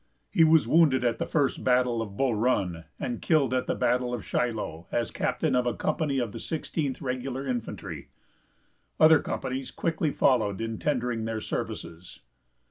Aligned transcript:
He 0.31 0.43
was 0.43 0.67
wounded 0.67 1.03
at 1.03 1.19
the 1.19 1.27
first 1.27 1.63
battle 1.63 2.01
of 2.01 2.17
Bull 2.17 2.33
Run, 2.33 2.85
and 2.99 3.21
killed 3.21 3.53
at 3.53 3.67
the 3.67 3.75
battle 3.75 4.15
of 4.15 4.25
Shiloh, 4.25 4.87
as 4.91 5.11
captain 5.11 5.55
of 5.55 5.67
a 5.67 5.75
company 5.75 6.17
of 6.17 6.31
the 6.31 6.39
Sixteenth 6.39 7.03
Regular 7.03 7.45
Infantry. 7.45 8.07
Other 8.99 9.19
companies 9.19 9.69
quickly 9.69 10.09
followed 10.09 10.59
in 10.59 10.79
tendering 10.79 11.25
their 11.25 11.39
services. 11.39 12.21